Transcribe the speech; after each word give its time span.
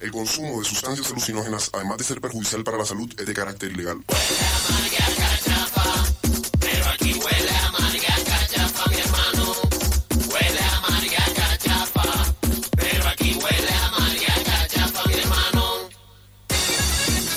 El 0.00 0.12
consumo 0.12 0.60
de 0.60 0.64
sustancias 0.64 1.10
alucinógenas, 1.10 1.70
además 1.72 1.98
de 1.98 2.04
ser 2.04 2.20
perjudicial 2.20 2.62
para 2.62 2.78
la 2.78 2.84
salud, 2.84 3.12
es 3.18 3.26
de 3.26 3.34
carácter 3.34 3.72
ilegal. 3.72 4.04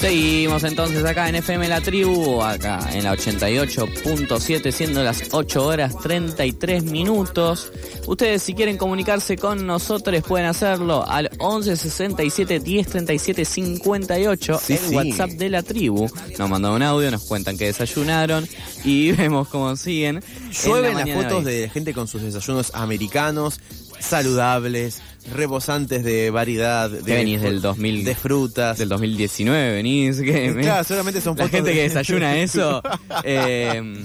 Seguimos 0.02 0.64
entonces 0.64 1.06
acá 1.06 1.30
en 1.30 1.36
FM 1.36 1.68
La 1.68 1.80
Tribu, 1.80 2.42
acá 2.42 2.90
en 2.92 3.04
la 3.04 3.14
88.7, 3.14 4.72
siendo 4.72 5.04
las 5.04 5.22
8 5.32 5.64
horas 5.66 5.96
33 6.00 6.84
minutos. 6.84 7.72
Ustedes 8.08 8.42
si 8.44 8.54
quieren 8.54 8.78
comunicarse 8.78 9.38
con 9.38 9.66
nosotros 9.66 10.22
pueden 10.28 10.48
hacerlo 10.48 11.08
al 11.08 11.30
11 11.40 11.78
67 11.78 12.60
10 12.60 12.88
37 12.88 13.46
58, 13.46 14.60
Sí, 14.62 14.74
el 14.74 14.80
sí. 14.80 14.96
WhatsApp 14.96 15.30
de 15.32 15.50
La 15.50 15.64
Tribu. 15.64 16.10
Nos 16.38 16.50
mandan 16.50 16.72
un 16.74 16.82
audio, 16.84 17.10
nos 17.12 17.24
cuentan 17.24 17.58
que 17.58 17.66
desayunaron 17.66 18.48
y 18.84 19.12
vemos 19.14 19.48
cómo 19.48 19.76
siguen. 19.76 20.18
en 20.18 20.24
la 20.24 20.64
Llueven 20.66 20.98
las 20.98 21.10
fotos 21.12 21.46
de 21.46 21.70
gente 21.70 21.94
con 21.94 22.08
sus 22.08 22.22
desayunos 22.24 22.72
americanos, 22.74 23.60
saludables, 24.00 25.02
rebosantes 25.34 26.04
de 26.04 26.32
variedad. 26.32 26.90
De, 26.90 27.02
venís 27.16 27.42
del 27.42 27.62
2000, 27.62 28.04
De 28.04 28.16
frutas. 28.16 28.78
del 28.78 28.90
2019, 28.90 29.74
venís. 29.74 30.20
Que, 30.22 30.54
Claro, 30.60 30.84
seguramente 30.84 31.22
son 31.22 31.38
la 31.38 31.44
fotos 31.44 31.52
gente 31.52 31.70
de- 31.70 31.76
que 31.76 31.84
desayuna 31.84 32.38
eso. 32.42 32.82
eh, 33.24 34.04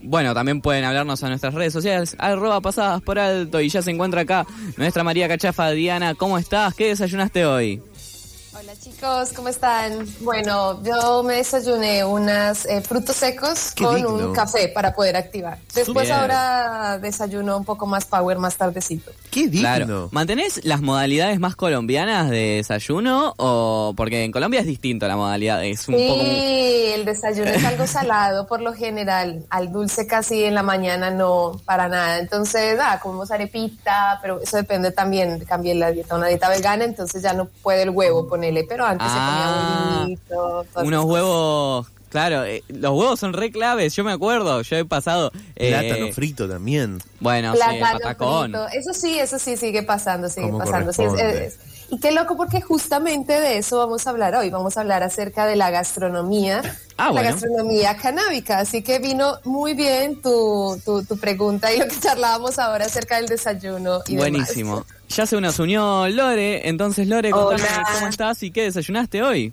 bueno, 0.00 0.34
también 0.34 0.60
pueden 0.60 0.84
hablarnos 0.84 1.22
a 1.22 1.28
nuestras 1.28 1.54
redes 1.54 1.72
sociales, 1.72 2.16
arroba 2.18 2.60
pasadas 2.60 3.02
por 3.02 3.18
alto. 3.18 3.60
Y 3.60 3.68
ya 3.68 3.82
se 3.82 3.90
encuentra 3.90 4.22
acá 4.22 4.46
nuestra 4.76 5.04
María 5.04 5.28
Cachafa. 5.28 5.70
Diana, 5.70 6.14
¿cómo 6.14 6.38
estás? 6.38 6.74
¿Qué 6.74 6.88
desayunaste 6.88 7.44
hoy? 7.44 7.82
Hola 8.60 8.72
chicos, 8.76 9.32
¿cómo 9.36 9.48
están? 9.50 10.04
Bueno, 10.18 10.82
yo 10.82 11.22
me 11.22 11.34
desayuné 11.34 12.04
unas 12.04 12.66
eh, 12.66 12.80
frutos 12.80 13.14
secos 13.14 13.70
Qué 13.72 13.84
con 13.84 13.94
digno. 13.94 14.14
un 14.14 14.32
café 14.32 14.66
para 14.66 14.92
poder 14.92 15.16
activar. 15.16 15.58
Después 15.72 16.08
Bien. 16.08 16.18
ahora 16.18 16.98
desayuno 16.98 17.56
un 17.56 17.64
poco 17.64 17.86
más 17.86 18.04
power 18.04 18.38
más 18.38 18.56
tardecito. 18.56 19.12
Qué 19.30 19.46
digno. 19.46 19.60
Claro. 19.60 20.08
¿Mantenés 20.10 20.64
las 20.64 20.80
modalidades 20.80 21.38
más 21.38 21.54
colombianas 21.54 22.30
de 22.30 22.56
desayuno? 22.56 23.34
o 23.36 23.94
Porque 23.96 24.24
en 24.24 24.32
Colombia 24.32 24.58
es 24.58 24.66
distinto 24.66 25.06
la 25.06 25.14
modalidad. 25.14 25.64
Es 25.64 25.86
un 25.86 25.94
sí, 25.96 26.08
poco. 26.08 26.20
el 26.20 27.04
desayuno 27.04 27.50
es 27.50 27.64
algo 27.64 27.86
salado 27.86 28.48
por 28.48 28.60
lo 28.60 28.72
general. 28.72 29.44
Al 29.50 29.70
dulce 29.70 30.08
casi 30.08 30.42
en 30.42 30.56
la 30.56 30.64
mañana 30.64 31.12
no, 31.12 31.60
para 31.64 31.88
nada. 31.88 32.18
Entonces, 32.18 32.76
ah, 32.82 32.98
comemos 33.00 33.30
arepita, 33.30 34.18
pero 34.20 34.40
eso 34.42 34.56
depende 34.56 34.90
también. 34.90 35.44
Cambié 35.44 35.76
la 35.76 35.92
dieta, 35.92 36.16
una 36.16 36.26
dieta 36.26 36.48
vegana, 36.48 36.84
entonces 36.84 37.22
ya 37.22 37.34
no 37.34 37.44
puede 37.62 37.82
el 37.82 37.90
huevo 37.90 38.26
pero 38.68 38.84
antes 38.86 39.06
Ah, 39.10 39.12
se 39.12 39.18
comía 39.18 40.00
huevito. 40.04 40.34
todas 40.34 40.66
esas 40.68 40.82
Unos 40.84 41.02
cosas. 41.04 41.12
huevos. 41.14 41.86
Claro, 42.10 42.44
eh, 42.44 42.62
los 42.68 42.92
huevos 42.92 43.20
son 43.20 43.34
re 43.34 43.50
claves. 43.50 43.94
Yo 43.94 44.02
me 44.02 44.12
acuerdo, 44.12 44.62
yo 44.62 44.76
he 44.76 44.84
pasado. 44.86 45.30
eh, 45.56 45.68
Plátano 45.70 46.10
frito 46.12 46.48
también. 46.48 46.98
Bueno, 47.20 47.52
sí, 47.52 47.58
Plátano 47.58 47.98
patacón. 48.00 48.44
frito. 48.52 48.68
Eso 48.68 48.94
sí, 48.94 49.18
eso 49.18 49.38
sí 49.38 49.56
sigue 49.58 49.82
pasando, 49.82 50.28
sigue 50.30 50.50
pasando. 50.56 50.92
Sí, 50.92 51.02
es- 51.02 51.08
corresponde. 51.10 51.46
es- 51.46 51.58
y 51.90 52.00
qué 52.00 52.12
loco 52.12 52.36
porque 52.36 52.60
justamente 52.62 53.38
de 53.40 53.58
eso 53.58 53.76
vamos 53.78 54.06
a 54.06 54.10
hablar 54.10 54.34
hoy. 54.36 54.48
Vamos 54.50 54.76
a 54.76 54.80
hablar 54.80 55.02
acerca 55.02 55.44
de 55.46 55.56
la 55.56 55.70
gastronomía, 55.70 56.62
Ah, 56.98 57.06
la 57.06 57.10
bueno. 57.12 57.30
gastronomía 57.30 57.96
canábica. 57.96 58.58
Así 58.58 58.82
que 58.82 58.98
vino 58.98 59.38
muy 59.44 59.74
bien 59.74 60.20
tu, 60.20 60.78
tu, 60.84 61.04
tu 61.04 61.16
pregunta 61.16 61.72
y 61.72 61.78
lo 61.78 61.86
que 61.86 61.98
charlábamos 61.98 62.58
ahora 62.58 62.86
acerca 62.86 63.16
del 63.16 63.26
desayuno. 63.26 64.00
Y 64.08 64.16
demás. 64.16 64.30
Buenísimo. 64.30 64.84
Ya 65.08 65.24
se 65.24 65.40
nos 65.40 65.58
unió 65.58 66.08
Lore. 66.08 66.68
Entonces, 66.68 67.06
Lore, 67.06 67.30
contame 67.30 67.62
Hola. 67.62 67.84
cómo 67.94 68.08
estás 68.08 68.42
y 68.42 68.50
qué 68.50 68.62
desayunaste 68.64 69.22
hoy. 69.22 69.52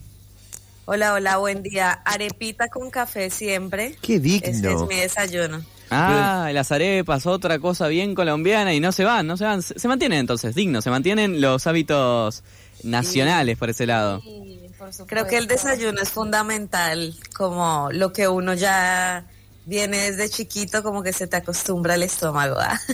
Hola, 0.86 1.14
hola, 1.14 1.38
buen 1.38 1.64
día. 1.64 1.92
Arepita 2.04 2.68
con 2.68 2.90
café 2.90 3.30
siempre. 3.30 3.96
Qué 4.02 4.16
Ese 4.16 4.50
es 4.50 4.62
digno. 4.62 4.86
mi 4.88 4.96
desayuno. 4.96 5.64
Ah, 5.92 6.50
las 6.52 6.72
arepas, 6.72 7.28
otra 7.28 7.60
cosa 7.60 7.88
bien 7.88 8.16
colombiana 8.16 8.74
y 8.74 8.80
no 8.80 8.92
se 8.92 9.04
van, 9.04 9.28
no 9.28 9.38
se 9.38 9.46
van. 9.46 9.62
Se, 9.62 9.78
se 9.80 9.88
mantienen 9.88 10.20
entonces, 10.20 10.56
dignos, 10.56 10.84
se 10.84 10.90
mantienen 10.90 11.42
los 11.42 11.68
hábitos 11.68 12.44
nacionales 12.84 13.58
por 13.58 13.70
ese 13.70 13.86
lado. 13.86 14.20
Sí, 14.22 14.60
por 14.98 15.08
Creo 15.08 15.28
que 15.28 15.38
el 15.38 15.48
desayuno 15.48 16.02
es 16.02 16.10
fundamental, 16.10 17.16
como 17.36 17.90
lo 17.92 18.14
que 18.14 18.28
uno 18.28 18.54
ya 18.54 19.26
viene 19.66 20.12
desde 20.12 20.30
chiquito, 20.30 20.84
como 20.84 21.04
que 21.04 21.14
se 21.14 21.28
te 21.28 21.38
acostumbra 21.38 21.96
al 21.96 22.04
estómago. 22.04 22.58
¿ah? 22.60 22.80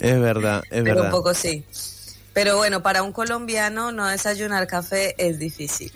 Es 0.00 0.20
verdad, 0.20 0.64
es 0.64 0.82
Pero 0.82 0.84
verdad. 0.84 1.04
un 1.04 1.10
poco 1.12 1.32
sí. 1.32 1.64
Pero 2.32 2.56
bueno, 2.56 2.82
para 2.82 3.04
un 3.04 3.12
colombiano 3.12 3.92
no 3.92 4.08
desayunar 4.08 4.66
café 4.66 5.14
es 5.16 5.38
difícil. 5.38 5.92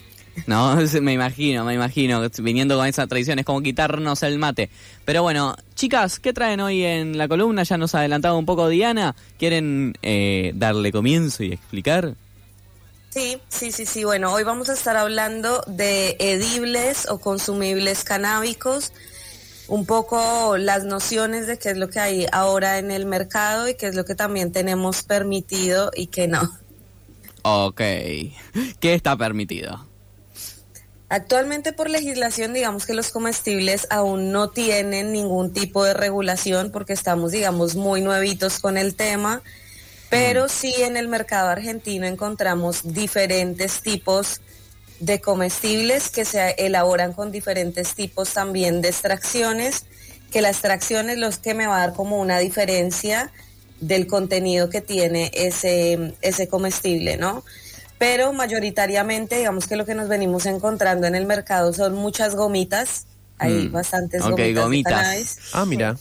No, 0.47 0.77
me 1.03 1.13
imagino, 1.13 1.65
me 1.65 1.75
imagino, 1.75 2.23
viniendo 2.39 2.77
con 2.77 2.87
esa 2.87 3.07
tradición, 3.07 3.41
es 3.41 3.45
como 3.45 3.63
quitarnos 3.63 4.23
el 4.23 4.39
mate. 4.39 4.71
Pero 5.05 5.23
bueno, 5.23 5.57
chicas, 5.75 6.21
¿qué 6.21 6.33
traen 6.33 6.61
hoy 6.61 6.85
en 6.85 7.19
la 7.19 7.27
columna? 7.27 7.65
Ya 7.65 7.79
nos 7.79 7.95
ha 7.95 8.01
adelantado 8.01 8.39
un 8.39 8.47
poco 8.47 8.69
Diana. 8.69 9.17
¿Quieren 9.39 9.95
eh, 10.03 10.53
darle 10.55 10.93
comienzo 10.93 11.43
y 11.43 11.53
explicar? 11.53 12.15
Sí, 13.17 13.41
sí, 13.49 13.73
sí, 13.73 13.87
sí. 13.87 14.05
Bueno, 14.05 14.31
hoy 14.31 14.43
vamos 14.43 14.69
a 14.69 14.75
estar 14.75 14.95
hablando 14.95 15.65
de 15.67 16.19
edibles 16.19 17.09
o 17.09 17.19
consumibles 17.19 18.05
canábicos, 18.05 18.93
un 19.69 19.87
poco 19.87 20.59
las 20.59 20.85
nociones 20.85 21.47
de 21.47 21.59
qué 21.59 21.71
es 21.71 21.79
lo 21.79 21.89
que 21.89 21.99
hay 21.99 22.27
ahora 22.31 22.79
en 22.79 22.91
el 22.91 23.07
mercado 23.07 23.71
y 23.71 23.75
qué 23.75 23.87
es 23.87 23.95
lo 23.95 24.05
que 24.05 24.15
también 24.15 24.53
tenemos 24.53 25.03
permitido 25.03 25.91
y 25.97 26.09
qué 26.09 26.29
no. 26.29 26.43
Ok. 27.41 27.81
¿Qué 28.81 28.93
está 28.93 29.17
permitido? 29.17 29.87
Actualmente 31.09 31.73
por 31.73 31.89
legislación, 31.89 32.53
digamos 32.53 32.85
que 32.85 32.93
los 32.93 33.09
comestibles 33.09 33.87
aún 33.89 34.31
no 34.31 34.51
tienen 34.51 35.15
ningún 35.15 35.55
tipo 35.55 35.85
de 35.85 35.95
regulación 35.95 36.71
porque 36.71 36.93
estamos, 36.93 37.33
digamos, 37.33 37.77
muy 37.77 38.03
nuevitos 38.03 38.59
con 38.59 38.77
el 38.77 38.95
tema, 38.95 39.41
pero 40.11 40.49
sí 40.49 40.75
en 40.79 40.97
el 40.97 41.09
mercado 41.09 41.49
argentino 41.49 42.07
encontramos 42.07 42.95
diferentes 42.95 43.81
tipos 43.81 44.41
de 45.01 45.21
comestibles 45.21 46.09
que 46.09 46.25
se 46.25 46.53
elaboran 46.59 47.13
con 47.13 47.31
diferentes 47.31 47.95
tipos 47.95 48.33
también 48.33 48.81
de 48.81 48.89
extracciones, 48.89 49.85
que 50.31 50.41
la 50.41 50.51
extracción 50.51 51.11
es 51.11 51.19
lo 51.19 51.31
que 51.31 51.55
me 51.55 51.67
va 51.67 51.77
a 51.77 51.87
dar 51.87 51.95
como 51.95 52.19
una 52.19 52.39
diferencia 52.39 53.33
del 53.81 54.07
contenido 54.07 54.71
que 54.71 54.81
tiene 54.81 55.31
ese, 55.35 56.15
ese 56.23 56.49
comestible, 56.49 57.17
¿no? 57.19 57.45
Pero 57.99 58.33
mayoritariamente, 58.33 59.37
digamos 59.37 59.67
que 59.67 59.77
lo 59.77 59.87
que 59.87 59.95
nos 59.95 60.09
venimos 60.09 60.47
encontrando 60.47 61.07
en 61.07 61.15
el 61.15 61.27
mercado 61.27 61.73
son 61.73 61.95
muchas 61.95 62.35
gomitas, 62.35 63.07
hay 63.39 63.69
Mm, 63.69 63.73
bastantes 63.73 64.23
ok, 64.23 64.31
gomitas, 64.31 64.55
de 64.55 64.61
gomitas. 64.63 65.39
Ah, 65.53 65.65
mira. 65.67 65.97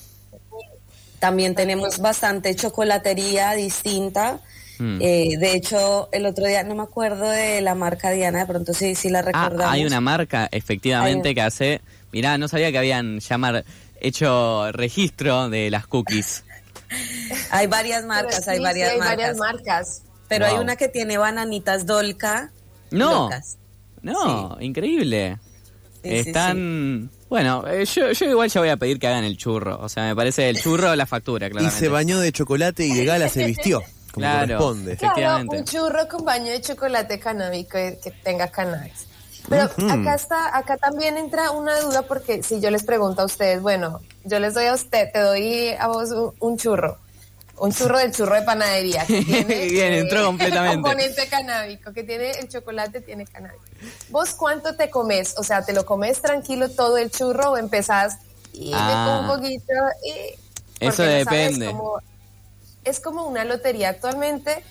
También 1.26 1.56
tenemos 1.56 1.98
bastante 1.98 2.54
chocolatería 2.54 3.54
distinta. 3.54 4.40
Mm. 4.78 5.00
Eh, 5.02 5.30
de 5.40 5.54
hecho, 5.56 6.08
el 6.12 6.28
otro 6.28 6.46
día 6.46 6.62
no 6.64 6.76
me 6.76 6.84
acuerdo 6.84 7.28
de 7.28 7.62
la 7.62 7.74
marca 7.74 8.12
Diana, 8.12 8.42
de 8.42 8.46
pronto 8.46 8.76
sí, 8.76 8.94
sí 8.94 9.10
la 9.10 9.20
Ah, 9.20 9.22
recordamos. 9.24 9.74
hay 9.74 9.86
una 9.88 10.02
marca 10.02 10.48
efectivamente 10.52 11.34
que 11.34 11.42
hace. 11.42 11.82
Mirá, 12.12 12.38
no 12.38 12.48
sabía 12.48 12.72
que 12.72 12.78
habían 12.78 13.20
llamar 13.22 13.66
hecho 14.00 14.72
registro 14.72 15.50
de 15.50 15.72
las 15.72 15.88
cookies. 15.88 16.44
Hay 17.50 17.66
varias 17.66 18.06
marcas, 18.06 18.44
sí, 18.46 18.52
hay 18.52 18.58
sí, 18.58 18.64
varias 18.64 18.92
hay 18.92 19.00
marcas. 19.00 19.18
varias 19.18 19.38
marcas. 19.38 20.02
Pero 20.28 20.46
hay 20.46 20.58
una 20.58 20.76
que 20.76 20.90
tiene 20.90 21.18
bananitas 21.18 21.88
dolca. 21.88 22.52
No, 22.92 23.24
locas. 23.24 23.58
no, 24.04 24.58
increíble. 24.62 25.40
Sí, 26.04 26.10
sí, 26.12 26.30
Están. 26.30 27.10
Bueno, 27.30 27.64
eh, 27.68 27.86
yo, 27.86 28.12
yo 28.12 28.26
igual 28.30 28.50
ya 28.50 28.60
voy 28.62 28.70
a 28.70 28.78
pedir 28.78 29.00
que 29.00 29.08
hagan 29.08 29.24
el 29.24 29.38
churro. 29.38 29.80
O 29.82 29.90
sea, 29.90 30.04
me 30.04 30.16
parece 30.16 30.50
el 30.50 30.60
churro 30.62 30.92
o 30.92 30.96
la 30.96 31.06
factura, 31.06 31.48
Y 31.48 31.50
claramente. 31.52 31.80
se 31.80 31.90
bañó 31.90 32.20
de 32.20 32.32
chocolate 32.32 32.86
y 32.86 32.94
de 32.94 33.06
gala 33.06 33.30
se 33.30 33.46
vistió, 33.46 33.82
como 34.12 34.26
Claro. 34.26 34.58
corresponde. 34.58 34.98
Claro, 34.98 35.14
Efectivamente. 35.16 35.58
un 35.58 35.64
churro 35.66 36.08
con 36.08 36.24
baño 36.26 36.52
de 36.52 36.62
chocolate 36.62 37.20
canábico 37.20 37.72
que, 37.72 38.00
que 38.04 38.12
tenga 38.12 38.48
cannabis. 38.50 39.08
Pero 39.50 39.64
acá 39.92 40.16
está, 40.16 40.58
acá 40.58 40.76
también 40.78 41.18
entra 41.18 41.52
una 41.52 41.80
duda 41.80 42.02
porque 42.04 42.42
si 42.42 42.60
yo 42.62 42.72
les 42.72 42.84
pregunto 42.84 43.22
a 43.22 43.26
ustedes, 43.26 43.62
bueno, 43.62 44.02
yo 44.24 44.40
les 44.40 44.56
doy 44.56 44.66
a 44.66 44.74
usted, 44.74 45.12
te 45.14 45.20
doy 45.20 45.70
a 45.80 45.88
vos 45.88 46.10
un, 46.12 46.34
un 46.40 46.58
churro, 46.58 46.98
un 47.58 47.72
churro 47.72 47.98
del 48.00 48.12
churro 48.12 48.36
de 48.36 48.42
panadería 48.42 49.06
que 49.06 49.22
tiene 49.26 49.66
Bien, 49.68 49.94
entró 49.94 50.26
completamente. 50.26 50.76
componente 50.82 51.28
canábico, 51.28 51.94
que 51.94 52.04
tiene 52.04 52.32
el 52.32 52.48
chocolate, 52.50 53.02
tiene 53.02 53.26
cannabis. 53.26 53.60
¿Vos 54.10 54.34
cuánto 54.34 54.76
te 54.76 54.90
comes? 54.90 55.36
O 55.38 55.44
sea, 55.44 55.64
¿te 55.64 55.74
lo 55.74 55.86
comes 55.86 56.22
tranquilo 56.22 56.70
todo 56.70 56.98
el 56.98 57.12
churro 57.12 57.52
o 57.52 57.58
empezás 57.58 58.18
y 58.54 58.72
me 58.72 58.78
Ah. 58.78 59.22
como 59.26 59.34
un 59.34 59.40
poquito 59.42 59.74
y... 60.06 60.36
Eso 60.80 61.04
no 61.04 61.10
sabes 61.10 61.26
depende. 61.26 61.66
cómo- 61.68 62.00
es 62.84 63.00
como 63.00 63.26
una 63.26 63.46
lotería 63.46 63.90
actualmente 63.90 64.64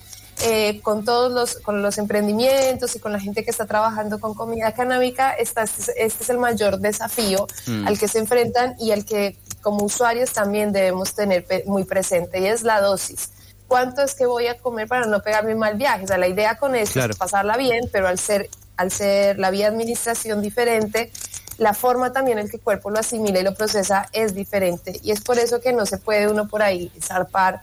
eh, 0.42 0.80
con 0.82 1.04
todos 1.04 1.30
los, 1.32 1.56
con 1.62 1.80
los 1.80 1.96
emprendimientos 1.96 2.94
y 2.96 2.98
con 2.98 3.12
la 3.12 3.20
gente 3.20 3.44
que 3.44 3.50
está 3.50 3.66
trabajando 3.66 4.18
con 4.20 4.34
comida 4.34 4.72
canábica, 4.72 5.30
esta, 5.32 5.62
este 5.62 5.94
es 5.96 6.28
el 6.30 6.38
mayor 6.38 6.78
desafío 6.80 7.46
Mm. 7.66 7.86
al 7.86 7.98
que 7.98 8.08
se 8.08 8.18
enfrentan 8.18 8.74
y 8.80 8.90
al 8.92 9.04
que 9.04 9.36
como 9.64 9.82
usuarios 9.82 10.30
también 10.30 10.72
debemos 10.72 11.14
tener 11.14 11.46
muy 11.66 11.84
presente 11.84 12.38
y 12.38 12.46
es 12.46 12.62
la 12.62 12.80
dosis. 12.80 13.30
cuánto 13.66 14.02
es 14.02 14.14
que 14.14 14.26
voy 14.26 14.46
a 14.46 14.58
comer 14.58 14.86
para 14.86 15.06
no 15.06 15.20
pegarme 15.22 15.54
mal 15.54 15.76
viaje. 15.76 16.04
O 16.04 16.06
sea, 16.06 16.18
la 16.18 16.28
idea 16.28 16.58
con 16.58 16.76
esto 16.76 17.00
es 17.00 17.16
pasarla 17.16 17.56
bien, 17.56 17.88
pero 17.90 18.06
al 18.06 18.18
ser, 18.18 18.50
al 18.76 18.92
ser 18.92 19.38
la 19.38 19.50
vía 19.50 19.70
de 19.70 19.74
administración 19.74 20.42
diferente, 20.42 21.10
la 21.56 21.72
forma 21.72 22.12
también 22.12 22.38
en 22.38 22.48
que 22.48 22.58
el 22.58 22.62
cuerpo 22.62 22.90
lo 22.90 23.00
asimila 23.00 23.40
y 23.40 23.42
lo 23.42 23.54
procesa 23.54 24.06
es 24.12 24.34
diferente. 24.34 25.00
Y 25.02 25.10
es 25.10 25.22
por 25.22 25.38
eso 25.38 25.60
que 25.60 25.72
no 25.72 25.86
se 25.86 25.96
puede 25.96 26.28
uno 26.28 26.46
por 26.46 26.62
ahí 26.62 26.92
zarpar 27.00 27.62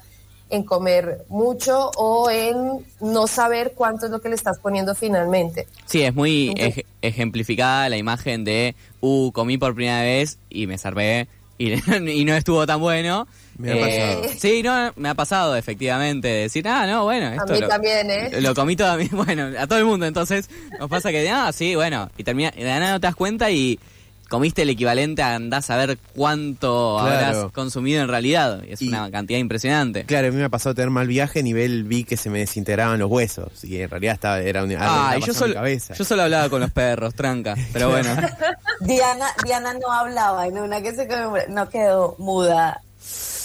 en 0.50 0.64
comer 0.64 1.24
mucho 1.30 1.92
o 1.96 2.30
en 2.30 2.84
no 3.00 3.28
saber 3.28 3.74
cuánto 3.76 4.08
es 4.08 4.12
lo 4.12 4.20
que 4.22 4.30
le 4.30 4.36
estás 4.36 4.58
poniendo 4.58 4.96
finalmente. 4.96 5.68
Sí, 5.86 6.02
es 6.02 6.14
muy 6.14 6.54
ejemplificada 7.02 7.88
la 7.90 7.98
imagen 7.98 8.44
de, 8.44 8.76
uh, 9.02 9.32
comí 9.32 9.58
por 9.58 9.76
primera 9.76 10.02
vez 10.02 10.40
y 10.50 10.68
me 10.68 10.78
zarpé 10.78 11.28
y, 11.62 11.74
y 12.22 12.26
no 12.26 12.36
estuvo 12.36 12.66
tan 12.66 12.80
bueno. 12.80 13.28
Me 13.58 13.72
ha 13.74 13.86
pasado. 13.86 14.24
Eh, 14.24 14.36
sí, 14.38 14.64
no, 14.64 14.92
me 14.96 15.10
ha 15.10 15.14
pasado 15.14 15.56
efectivamente 15.56 16.28
decir, 16.28 16.68
ah, 16.68 16.88
no, 16.88 17.04
bueno, 17.04 17.30
esto 17.30 17.54
a 17.54 17.56
mí 17.56 17.60
lo, 17.60 17.68
también, 17.68 18.10
¿eh? 18.10 18.42
Lo 18.42 18.56
comí 18.56 18.76
todo 18.76 18.92
a 18.92 18.98
mí, 18.98 19.08
bueno, 19.12 19.52
a 19.58 19.68
todo 19.68 19.78
el 19.78 19.86
mundo, 19.86 20.06
entonces 20.06 20.50
nos 20.80 20.90
pasa 20.90 21.12
que, 21.12 21.30
ah, 21.30 21.52
sí, 21.52 21.76
bueno, 21.76 22.10
y 22.18 22.24
termina, 22.24 22.52
de 22.52 22.64
nada 22.64 22.94
no 22.94 23.00
te 23.00 23.08
das 23.08 23.16
cuenta 23.16 23.52
y 23.52 23.80
comiste 24.32 24.62
el 24.62 24.70
equivalente 24.70 25.22
a 25.22 25.36
andás 25.36 25.70
a 25.70 25.76
ver 25.76 25.98
cuánto 26.16 26.98
habrás 26.98 27.52
consumido 27.52 28.02
en 28.02 28.08
realidad. 28.08 28.64
Es 28.66 28.82
una 28.82 29.12
cantidad 29.12 29.38
impresionante. 29.38 30.06
Claro, 30.06 30.30
a 30.30 30.32
mí 30.32 30.38
me 30.38 30.46
ha 30.46 30.50
pasado 30.50 30.74
tener 30.74 30.90
mal 30.90 31.06
viaje, 31.06 31.42
a 31.42 31.44
nivel 31.44 31.84
vi 31.84 32.06
que 32.06 32.16
se 32.16 32.30
me 32.30 32.40
desintegraban 32.40 32.98
los 32.98 33.12
huesos. 33.12 33.62
Y 33.66 33.82
en 33.82 33.90
realidad 33.90 34.14
estaba, 34.14 34.40
era 34.40 34.64
un 34.64 34.74
ah, 34.80 35.18
yo 35.24 35.34
solo, 35.34 35.54
cabeza. 35.54 35.96
yo 35.96 36.06
solo 36.06 36.24
hablaba 36.24 36.50
con 36.50 36.62
los 36.62 36.72
perros, 36.72 37.14
tranca. 37.14 37.56
Pero 37.74 37.90
bueno. 37.92 38.16
Diana, 38.80 39.28
Diana 39.44 39.74
no 39.74 39.92
hablaba, 39.92 40.48
en 40.48 40.58
una 40.58 40.82
que 40.82 40.96
se 40.96 41.10
no 41.50 41.68
quedó 41.68 42.16
muda. 42.18 42.82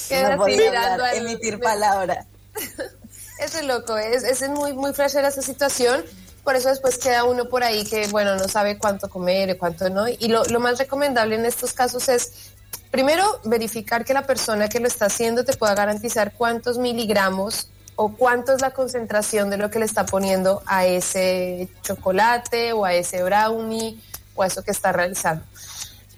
Quedó 0.09 0.37
no 0.37 0.47
emitir 0.47 1.59
palabras. 1.59 2.27
Eso 3.41 3.59
es 3.59 3.67
loco, 3.67 3.99
es, 3.99 4.23
es 4.23 4.49
muy, 4.49 4.73
muy 4.73 4.94
flashera 4.94 5.29
esa 5.29 5.43
situación 5.43 6.05
por 6.46 6.54
eso 6.54 6.69
después 6.69 6.96
queda 6.96 7.25
uno 7.25 7.46
por 7.46 7.64
ahí 7.64 7.84
que, 7.84 8.06
bueno, 8.06 8.37
no 8.37 8.46
sabe 8.46 8.78
cuánto 8.78 9.10
comer 9.10 9.58
cuánto 9.58 9.90
no. 9.90 10.06
Y 10.06 10.28
lo, 10.28 10.44
más 10.60 10.78
recomendable 10.78 11.34
en 11.34 11.44
estos 11.44 11.72
casos 11.72 12.08
es, 12.08 12.52
primero, 12.93 13.40
verificar 13.43 14.04
que 14.04 14.14
la 14.14 14.22
persona 14.22 14.69
que 14.69 14.78
lo 14.78 14.87
está 14.87 15.06
haciendo 15.06 15.44
te 15.44 15.56
pueda 15.56 15.75
garantizar 15.75 16.34
cuántos 16.34 16.78
miligramos 16.78 17.66
o 17.96 18.12
cuánto 18.12 18.54
es 18.54 18.60
la 18.60 18.70
concentración 18.70 19.50
de 19.50 19.56
lo 19.56 19.70
que 19.70 19.81
le 19.81 19.87
está 19.87 20.06
poniendo 20.06 20.62
a 20.66 20.87
ese 20.87 21.69
chocolate 21.82 22.72
o 22.72 22.84
a 22.84 22.94
ese 22.94 23.25
brownie 23.25 24.00
o 24.37 24.44
a 24.44 24.46
eso 24.46 24.62
que 24.62 24.70
está 24.70 24.93
realizando. 24.93 25.43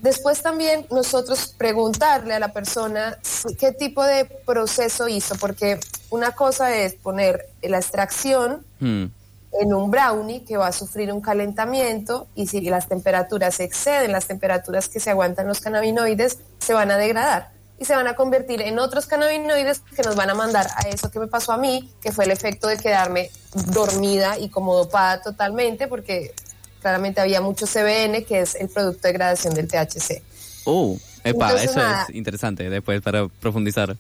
Después 0.00 0.42
también 0.42 0.86
nosotros 0.90 1.54
preguntarle 1.56 2.34
a 2.34 2.38
la 2.38 2.52
persona 2.52 3.16
qué 3.58 3.72
tipo 3.72 4.04
de 4.04 4.26
proceso 4.26 5.08
hizo, 5.08 5.36
porque 5.36 5.80
una 6.10 6.32
cosa 6.32 6.76
es 6.76 6.92
poner 6.96 7.48
la 7.62 7.78
extracción, 7.78 8.62
hmm 8.78 9.06
en 9.52 9.72
un 9.72 9.90
brownie 9.90 10.44
que 10.44 10.56
va 10.56 10.68
a 10.68 10.72
sufrir 10.72 11.12
un 11.12 11.20
calentamiento 11.20 12.26
y 12.34 12.46
si 12.46 12.60
las 12.62 12.88
temperaturas 12.88 13.60
exceden 13.60 14.12
las 14.12 14.26
temperaturas 14.26 14.88
que 14.88 15.00
se 15.00 15.10
aguantan 15.10 15.46
los 15.46 15.60
cannabinoides, 15.60 16.38
se 16.58 16.74
van 16.74 16.90
a 16.90 16.96
degradar 16.96 17.50
y 17.78 17.84
se 17.84 17.94
van 17.94 18.08
a 18.08 18.14
convertir 18.14 18.60
en 18.60 18.78
otros 18.78 19.06
cannabinoides 19.06 19.80
que 19.80 20.02
nos 20.02 20.16
van 20.16 20.30
a 20.30 20.34
mandar 20.34 20.68
a 20.76 20.88
eso 20.88 21.10
que 21.10 21.20
me 21.20 21.28
pasó 21.28 21.52
a 21.52 21.56
mí, 21.56 21.92
que 22.00 22.12
fue 22.12 22.24
el 22.24 22.30
efecto 22.30 22.66
de 22.66 22.76
quedarme 22.76 23.30
dormida 23.72 24.38
y 24.38 24.48
como 24.48 24.74
dopada 24.74 25.22
totalmente, 25.22 25.86
porque 25.86 26.34
claramente 26.80 27.20
había 27.20 27.40
mucho 27.40 27.66
CBN, 27.66 28.24
que 28.24 28.40
es 28.40 28.56
el 28.56 28.68
producto 28.68 29.02
de 29.02 29.12
degradación 29.12 29.54
del 29.54 29.68
THC. 29.68 30.22
Oh, 30.64 30.98
epa, 31.24 31.52
eso 31.62 31.80
es 31.80 32.14
interesante 32.14 32.68
después 32.68 33.00
para 33.02 33.28
profundizar. 33.28 33.96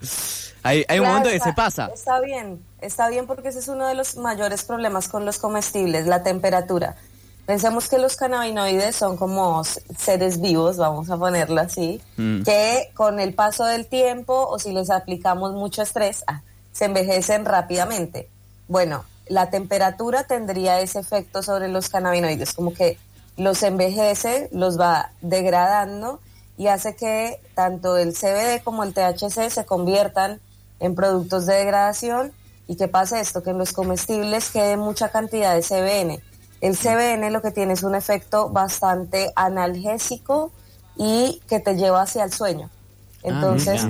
Hay, 0.62 0.84
hay 0.88 0.98
un 1.00 1.06
momento 1.06 1.30
que 1.30 1.40
se 1.40 1.52
pasa. 1.52 1.90
Está 1.94 2.20
bien, 2.20 2.60
está 2.80 3.08
bien 3.08 3.26
porque 3.26 3.48
ese 3.48 3.60
es 3.60 3.68
uno 3.68 3.86
de 3.86 3.94
los 3.94 4.16
mayores 4.16 4.64
problemas 4.64 5.08
con 5.08 5.24
los 5.24 5.38
comestibles, 5.38 6.06
la 6.06 6.22
temperatura. 6.22 6.96
Pensemos 7.46 7.88
que 7.88 7.96
los 7.96 8.16
cannabinoides 8.16 8.94
son 8.94 9.16
como 9.16 9.62
seres 9.64 10.38
vivos, 10.38 10.76
vamos 10.76 11.08
a 11.08 11.16
ponerlo 11.16 11.60
así, 11.62 11.98
mm. 12.18 12.42
que 12.42 12.90
con 12.94 13.20
el 13.20 13.32
paso 13.32 13.64
del 13.64 13.86
tiempo 13.86 14.46
o 14.48 14.58
si 14.58 14.72
les 14.72 14.90
aplicamos 14.90 15.54
mucho 15.54 15.80
estrés, 15.80 16.24
ah, 16.26 16.42
se 16.72 16.84
envejecen 16.84 17.46
rápidamente. 17.46 18.28
Bueno, 18.68 19.04
la 19.28 19.48
temperatura 19.48 20.24
tendría 20.24 20.80
ese 20.80 20.98
efecto 20.98 21.42
sobre 21.42 21.68
los 21.68 21.88
cannabinoides, 21.88 22.52
como 22.52 22.74
que 22.74 22.98
los 23.38 23.62
envejece, 23.62 24.50
los 24.52 24.78
va 24.78 25.12
degradando 25.22 26.20
y 26.58 26.66
hace 26.66 26.96
que 26.96 27.40
tanto 27.54 27.96
el 27.96 28.12
CBD 28.12 28.62
como 28.64 28.82
el 28.82 28.92
THC 28.92 29.48
se 29.48 29.64
conviertan 29.64 30.40
en 30.80 30.96
productos 30.96 31.46
de 31.46 31.54
degradación 31.54 32.32
y 32.66 32.76
que 32.76 32.88
pasa 32.88 33.20
esto, 33.20 33.42
que 33.42 33.50
en 33.50 33.58
los 33.58 33.72
comestibles 33.72 34.50
quede 34.50 34.76
mucha 34.76 35.08
cantidad 35.08 35.54
de 35.54 35.62
CBN. 35.62 36.20
El 36.60 36.76
CBN 36.76 37.30
lo 37.30 37.40
que 37.40 37.52
tiene 37.52 37.72
es 37.72 37.84
un 37.84 37.94
efecto 37.94 38.50
bastante 38.50 39.32
analgésico 39.36 40.50
y 40.96 41.40
que 41.48 41.60
te 41.60 41.76
lleva 41.76 42.02
hacia 42.02 42.24
el 42.24 42.32
sueño. 42.32 42.68
Ah, 43.18 43.20
entonces, 43.22 43.86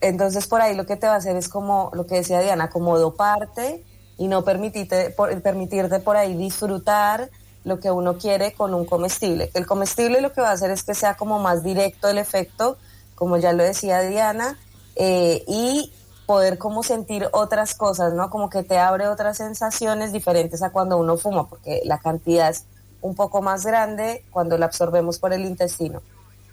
entonces 0.00 0.46
por 0.46 0.62
ahí 0.62 0.74
lo 0.74 0.86
que 0.86 0.96
te 0.96 1.06
va 1.06 1.12
a 1.12 1.16
hacer 1.16 1.36
es 1.36 1.48
como 1.48 1.90
lo 1.92 2.06
que 2.06 2.16
decía 2.16 2.40
Diana, 2.40 2.70
como 2.70 2.98
doparte 2.98 3.84
y 4.16 4.28
no 4.28 4.44
permitirte 4.44 5.10
por, 5.10 5.42
permitirte 5.42 6.00
por 6.00 6.16
ahí 6.16 6.34
disfrutar 6.34 7.30
lo 7.66 7.80
que 7.80 7.90
uno 7.90 8.16
quiere 8.16 8.52
con 8.52 8.74
un 8.74 8.84
comestible. 8.84 9.50
El 9.52 9.66
comestible 9.66 10.20
lo 10.20 10.32
que 10.32 10.40
va 10.40 10.50
a 10.50 10.52
hacer 10.52 10.70
es 10.70 10.84
que 10.84 10.94
sea 10.94 11.16
como 11.16 11.40
más 11.40 11.64
directo 11.64 12.08
el 12.08 12.16
efecto, 12.16 12.78
como 13.16 13.38
ya 13.38 13.52
lo 13.52 13.64
decía 13.64 14.02
Diana, 14.02 14.56
eh, 14.94 15.42
y 15.48 15.92
poder 16.26 16.58
como 16.58 16.84
sentir 16.84 17.28
otras 17.32 17.74
cosas, 17.74 18.14
¿no? 18.14 18.30
Como 18.30 18.50
que 18.50 18.62
te 18.62 18.78
abre 18.78 19.08
otras 19.08 19.38
sensaciones 19.38 20.12
diferentes 20.12 20.62
a 20.62 20.70
cuando 20.70 20.96
uno 20.96 21.16
fuma, 21.16 21.48
porque 21.48 21.82
la 21.84 21.98
cantidad 21.98 22.50
es 22.50 22.66
un 23.00 23.16
poco 23.16 23.42
más 23.42 23.66
grande 23.66 24.24
cuando 24.30 24.56
la 24.58 24.66
absorbemos 24.66 25.18
por 25.18 25.32
el 25.32 25.44
intestino. 25.44 26.02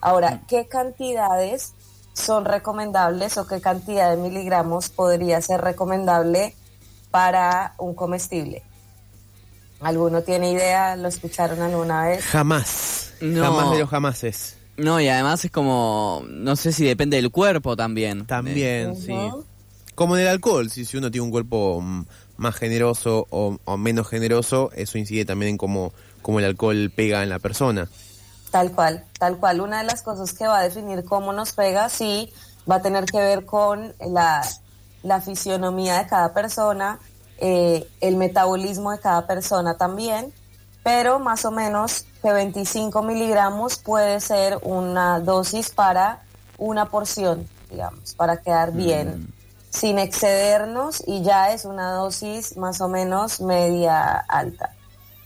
Ahora, 0.01 0.31
mm. 0.31 0.45
¿qué 0.48 0.68
cantidades 0.68 1.74
son 2.13 2.45
recomendables 2.45 3.38
o 3.38 3.45
qué 3.45 3.62
cantidad 3.62 4.10
de 4.10 4.18
miligramos 4.18 4.89
podría 4.89 5.39
ser 5.44 5.62
recomendable 5.62 6.56
para 7.12 7.75
un 7.77 7.94
comestible? 7.94 8.63
¿Alguno 9.83 10.21
tiene 10.21 10.51
idea? 10.51 10.95
¿Lo 10.95 11.07
escucharon 11.07 11.62
alguna 11.62 12.06
vez? 12.06 12.24
Jamás. 12.25 13.13
Jamás 13.19 13.71
de 13.71 13.80
los 13.80 13.89
jamases. 13.89 14.57
No, 14.77 15.00
y 15.00 15.07
además 15.07 15.45
es 15.45 15.51
como, 15.51 16.24
no 16.27 16.56
sé 16.56 16.71
si 16.71 16.85
depende 16.85 17.18
del 17.18 17.30
cuerpo 17.30 17.75
también. 17.75 18.25
También, 18.25 18.95
sí. 18.95 19.13
Como 19.94 20.15
en 20.15 20.24
el 20.24 20.27
alcohol, 20.30 20.69
si, 20.71 20.85
si 20.85 20.97
uno 20.97 21.12
tiene 21.12 21.25
un 21.25 21.31
cuerpo 21.31 21.80
mm, 21.81 22.06
más 22.38 22.56
generoso 22.56 23.27
o, 23.30 23.77
menos 23.77 24.07
generoso, 24.07 24.71
eso 24.75 24.97
incide 24.97 25.25
también 25.25 25.51
en 25.51 25.57
cómo, 25.57 25.94
cómo 26.21 26.39
el 26.39 26.45
alcohol 26.45 26.91
pega 26.95 27.21
en 27.21 27.29
la 27.29 27.39
persona. 27.39 27.88
Tal 28.50 28.72
cual, 28.72 29.03
tal 29.19 29.38
cual. 29.38 29.62
Una 29.62 29.79
de 29.79 29.84
las 29.86 30.01
cosas 30.01 30.34
que 30.34 30.48
va 30.48 30.60
a 30.60 30.63
definir 30.63 31.03
cómo 31.05 31.34
nos 31.34 31.53
pega, 31.53 31.89
sí, 31.89 32.31
va 32.69 32.75
a 32.75 32.81
tener 32.81 33.05
que 33.05 33.17
ver 33.17 33.46
con 33.46 33.93
la, 34.00 34.41
la 35.03 35.22
fisionomía 35.22 36.00
de 36.00 36.07
cada 36.07 36.34
persona, 36.34 37.00
eh, 37.45 37.85
el 38.00 38.15
metabolismo 38.15 38.91
de 38.91 39.00
cada 39.00 39.27
persona 39.27 39.75
también, 39.75 40.31
pero 40.81 41.19
más 41.19 41.43
o 41.43 41.51
menos 41.51 42.05
que 42.21 42.31
25 42.31 43.03
miligramos 43.03 43.77
puede 43.77 44.21
ser 44.21 44.59
una 44.62 45.19
dosis 45.19 45.69
para 45.69 46.21
una 46.57 46.85
porción, 46.85 47.45
digamos, 47.69 48.13
para 48.13 48.38
quedar 48.38 48.71
bien, 48.71 49.23
mm. 49.23 49.27
sin 49.71 50.00
excedernos 50.00 51.03
y 51.05 51.21
ya 51.21 51.51
es 51.51 51.65
una 51.65 51.91
dosis 51.91 52.55
más 52.55 52.79
o 52.79 52.88
menos 52.88 53.41
media 53.41 54.23
alta. 54.29 54.73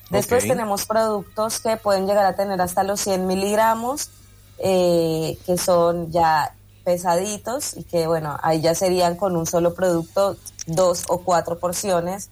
Después 0.10 0.48
tenemos 0.48 0.88
productos 0.88 1.60
que 1.60 1.78
pueden 1.78 2.08
llegar 2.08 2.26
a 2.26 2.36
tener 2.36 2.60
hasta 2.62 2.82
los 2.82 3.00
100 3.02 3.28
miligramos, 3.28 4.10
eh, 4.58 5.38
que 5.46 5.56
son 5.60 6.12
ya 6.12 6.56
pesaditos 6.88 7.76
y 7.76 7.84
que 7.84 8.08
bueno, 8.08 8.38
ahí 8.42 8.62
ya 8.62 8.74
serían 8.74 9.18
con 9.18 9.36
un 9.36 9.46
solo 9.46 9.74
producto 9.74 10.38
dos 10.68 11.04
o 11.10 11.18
cuatro 11.18 11.60
porciones. 11.60 12.30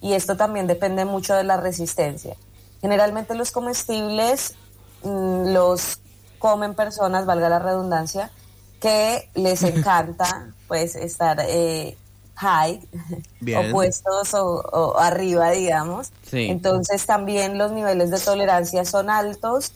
Y 0.00 0.14
esto 0.14 0.36
también 0.36 0.66
depende 0.66 1.04
mucho 1.04 1.36
de 1.36 1.44
la 1.44 1.56
resistencia. 1.56 2.34
Generalmente 2.80 3.36
los 3.36 3.52
comestibles 3.52 4.56
mm, 5.04 5.52
los 5.52 6.00
comen 6.40 6.74
personas, 6.74 7.26
valga 7.26 7.48
la 7.48 7.60
redundancia, 7.60 8.32
que 8.80 9.30
les 9.34 9.62
encanta 9.62 10.48
pues 10.66 10.96
estar 10.96 11.38
eh, 11.46 11.96
high, 12.34 12.80
opuestos 13.56 14.34
o, 14.34 14.98
arriba, 14.98 15.52
digamos. 15.52 16.10
Entonces 16.32 17.06
también 17.06 17.56
los 17.56 17.70
niveles 17.70 18.10
de 18.10 18.18
tolerancia 18.18 18.84
son 18.84 19.10
altos 19.10 19.70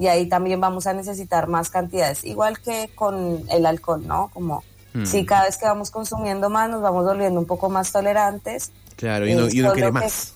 y 0.00 0.06
ahí 0.06 0.26
también 0.26 0.62
vamos 0.62 0.86
a 0.86 0.94
necesitar 0.94 1.46
más 1.46 1.68
cantidades, 1.68 2.24
igual 2.24 2.58
que 2.58 2.90
con 2.94 3.44
el 3.50 3.66
alcohol, 3.66 4.02
¿no? 4.06 4.30
Como 4.32 4.64
mm. 4.94 5.04
si 5.04 5.26
cada 5.26 5.44
vez 5.44 5.58
que 5.58 5.66
vamos 5.66 5.90
consumiendo 5.90 6.48
más 6.48 6.70
nos 6.70 6.80
vamos 6.80 7.04
volviendo 7.04 7.38
un 7.38 7.44
poco 7.44 7.68
más 7.68 7.92
tolerantes. 7.92 8.72
Claro, 8.96 9.26
y 9.26 9.34
uno, 9.34 9.48
y 9.50 9.60
uno 9.60 9.72
quiere 9.74 9.92
más 9.92 10.32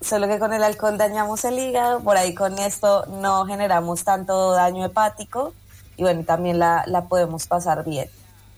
solo 0.00 0.26
que 0.26 0.40
con 0.40 0.52
el 0.52 0.62
alcohol 0.62 0.98
dañamos 0.98 1.44
el 1.44 1.56
hígado, 1.56 2.00
por 2.00 2.16
ahí 2.16 2.34
con 2.34 2.58
esto 2.58 3.06
no 3.06 3.46
generamos 3.46 4.02
tanto 4.02 4.50
daño 4.50 4.84
hepático 4.84 5.54
y 5.96 6.02
bueno, 6.02 6.24
también 6.24 6.58
la, 6.58 6.82
la 6.86 7.04
podemos 7.04 7.46
pasar 7.46 7.84
bien. 7.84 8.08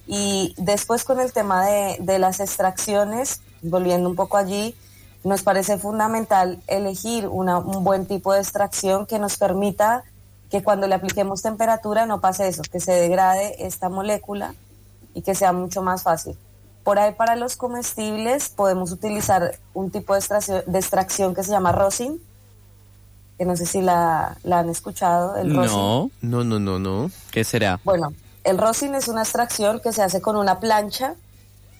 Y 0.06 0.54
después 0.56 1.04
con 1.04 1.20
el 1.20 1.30
tema 1.32 1.66
de, 1.66 1.98
de 2.00 2.18
las 2.18 2.40
extracciones, 2.40 3.42
volviendo 3.60 4.08
un 4.08 4.16
poco 4.16 4.38
allí, 4.38 4.74
nos 5.24 5.42
parece 5.42 5.76
fundamental 5.76 6.58
elegir 6.66 7.28
una, 7.28 7.58
un 7.58 7.84
buen 7.84 8.06
tipo 8.06 8.32
de 8.32 8.40
extracción 8.40 9.04
que 9.04 9.18
nos 9.18 9.36
permita 9.36 10.04
que 10.50 10.62
cuando 10.62 10.86
le 10.86 10.94
apliquemos 10.94 11.42
temperatura 11.42 12.06
no 12.06 12.20
pase 12.20 12.48
eso, 12.48 12.62
que 12.70 12.80
se 12.80 12.92
degrade 12.92 13.66
esta 13.66 13.88
molécula 13.88 14.54
y 15.14 15.22
que 15.22 15.34
sea 15.34 15.52
mucho 15.52 15.82
más 15.82 16.02
fácil. 16.02 16.36
Por 16.84 16.98
ahí 16.98 17.12
para 17.12 17.36
los 17.36 17.56
comestibles 17.56 18.48
podemos 18.48 18.92
utilizar 18.92 19.58
un 19.74 19.90
tipo 19.90 20.14
de 20.14 20.20
extracción, 20.20 20.62
de 20.66 20.78
extracción 20.78 21.34
que 21.34 21.42
se 21.42 21.50
llama 21.50 21.72
rosin, 21.72 22.18
que 23.36 23.44
no 23.44 23.56
sé 23.56 23.66
si 23.66 23.82
la, 23.82 24.36
la 24.42 24.60
han 24.60 24.70
escuchado. 24.70 25.36
El 25.36 25.54
rosin. 25.54 25.76
No, 25.76 26.10
No, 26.22 26.44
no, 26.44 26.58
no, 26.58 26.78
no. 26.78 27.10
¿qué 27.30 27.44
será? 27.44 27.78
Bueno, 27.84 28.12
el 28.44 28.56
rosin 28.58 28.94
es 28.94 29.08
una 29.08 29.22
extracción 29.22 29.80
que 29.80 29.92
se 29.92 30.02
hace 30.02 30.20
con 30.22 30.36
una 30.36 30.60
plancha. 30.60 31.14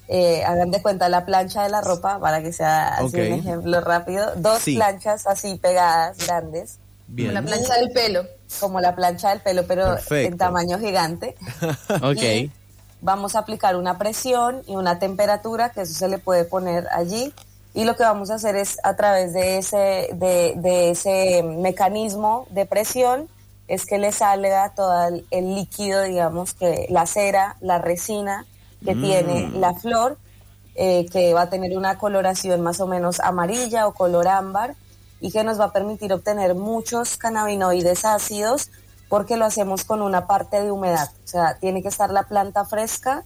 Eh, 0.09 0.43
hagan 0.45 0.71
de 0.71 0.81
cuenta 0.83 1.09
la 1.09 1.25
plancha 1.27 1.63
de 1.63 1.69
la 1.71 1.81
ropa 1.81 2.19
para 2.19 2.43
que 2.43 2.53
sea 2.53 2.95
así 2.97 3.17
un 3.17 3.33
ejemplo 3.33 3.81
rápido. 3.81 4.35
Dos 4.37 4.59
Sí. 4.61 4.77
planchas 4.77 5.27
así 5.27 5.55
pegadas, 5.57 6.19
grandes, 6.27 6.79
Bien. 7.09 7.33
La 7.33 7.41
plancha 7.43 7.75
del 7.75 7.91
pelo. 7.91 8.25
Como 8.61 8.81
la 8.81 8.95
plancha 8.95 9.31
del 9.31 9.41
pelo, 9.41 9.67
pero 9.67 9.85
Perfecto. 9.85 10.33
en 10.33 10.39
tamaño 10.39 10.79
gigante. 10.79 11.37
Ok. 12.03 12.23
Y 12.23 12.53
vamos 13.01 13.37
a 13.37 13.41
aplicar 13.41 13.77
una 13.77 13.99
presión 13.99 14.63
y 14.67 14.77
una 14.77 14.99
temperatura, 14.99 15.71
que 15.71 15.83
eso 15.83 15.95
se 15.95 16.09
le 16.09 16.19
puede 16.19 16.45
poner 16.45 16.87
allí. 16.93 17.33
Y 17.75 17.85
lo 17.85 17.97
que 17.97 18.03
vamos 18.03 18.31
a 18.31 18.35
hacer 18.35 18.57
es 18.57 18.79
a 18.83 18.97
través 18.97 19.33
de 19.33 19.59
ese, 19.59 20.09
de, 20.15 20.55
de 20.57 20.91
ese 20.91 21.43
mecanismo 21.43 22.47
de 22.51 22.67
presión, 22.67 23.29
es 23.69 23.85
que 23.85 23.99
le 23.99 24.13
salga 24.13 24.73
todo 24.75 25.09
el, 25.09 25.27
el 25.31 25.55
líquido, 25.55 26.03
digamos, 26.03 26.55
que 26.55 26.87
la 26.89 27.07
cera, 27.07 27.57
la 27.61 27.79
resina 27.79 28.47
que 28.85 28.95
tiene 28.95 29.51
la 29.51 29.75
flor, 29.75 30.17
eh, 30.75 31.07
que 31.11 31.35
va 31.35 31.43
a 31.43 31.51
tener 31.51 31.77
una 31.77 31.99
coloración 31.99 32.61
más 32.61 32.81
o 32.81 32.87
menos 32.87 33.21
amarilla 33.21 33.87
o 33.89 33.93
color 33.93 34.29
ámbar 34.29 34.75
y 35.21 35.31
que 35.33 35.43
nos 35.45 35.59
va 35.61 35.67
a 35.67 35.73
permitir 35.73 36.13
obtener 36.13 36.55
muchos 36.55 37.17
cannabinoides 37.17 38.05
ácidos 38.05 38.71
porque 39.09 39.37
lo 39.37 39.45
hacemos 39.47 39.85
con 39.85 40.03
una 40.03 40.27
parte 40.27 40.61
de 40.61 40.71
humedad. 40.71 41.11
O 41.25 41.29
sea, 41.29 41.59
tiene 41.59 41.83
que 41.83 41.89
estar 41.89 42.11
la 42.11 42.25
planta 42.25 42.65
fresca 42.65 43.25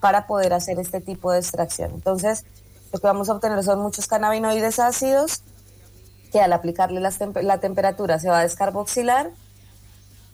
para 0.00 0.26
poder 0.26 0.52
hacer 0.52 0.78
este 0.78 1.00
tipo 1.00 1.32
de 1.32 1.38
extracción. 1.38 1.90
Entonces, 1.94 2.44
lo 2.92 2.98
que 3.00 3.06
vamos 3.06 3.28
a 3.28 3.32
obtener 3.34 3.62
son 3.64 3.80
muchos 3.80 4.06
cannabinoides 4.06 4.78
ácidos 4.78 5.42
que 6.30 6.40
al 6.40 6.52
aplicarle 6.52 7.00
las 7.00 7.18
tempe- 7.20 7.42
la 7.42 7.58
temperatura 7.60 8.18
se 8.18 8.28
va 8.28 8.40
a 8.40 8.42
descarboxilar 8.42 9.30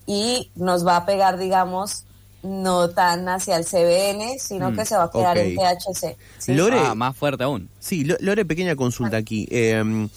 y 0.05 0.51
nos 0.55 0.85
va 0.85 0.97
a 0.97 1.05
pegar, 1.05 1.37
digamos, 1.37 2.03
no 2.41 2.89
tan 2.89 3.27
hacia 3.29 3.57
el 3.57 3.65
CBN, 3.65 4.39
sino 4.39 4.73
que 4.73 4.85
se 4.85 4.95
va 4.95 5.03
a 5.05 5.11
quedar 5.11 5.37
en 5.37 5.57
ok. 5.57 5.63
THC. 5.63 6.17
¿sí? 6.37 6.53
Lore, 6.53 6.79
Ah, 6.79 6.95
más 6.95 7.15
fuerte 7.15 7.43
aún. 7.43 7.69
sí, 7.79 8.05
Lo- 8.05 8.15
Lore, 8.19 8.45
pequeña 8.45 8.75
consulta 8.75 9.17
aquí. 9.17 9.47
Eh, 9.51 10.07